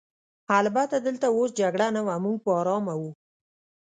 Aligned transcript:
البته 0.59 0.95
دلته 1.07 1.27
اوس 1.37 1.49
جګړه 1.61 1.87
نه 1.95 2.01
وه، 2.05 2.15
موږ 2.25 2.37
په 2.45 2.51
آرامه 2.59 2.93
وو. 3.01 3.11